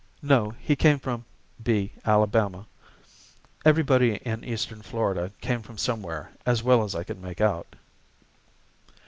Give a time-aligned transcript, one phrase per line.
[0.23, 1.25] No; he came from
[1.63, 2.65] B, Alabama.
[3.63, 7.75] Everybody in eastern Florida came from somewhere, as well as I could make out.